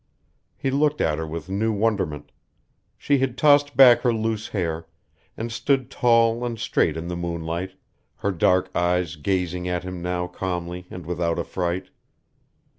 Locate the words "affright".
11.37-11.91